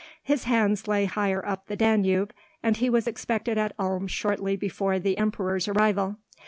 [0.23, 4.97] His lands lay higher up the Danube, and he was expected at Ulm shortly before
[4.97, 6.15] the Emperor's arrival.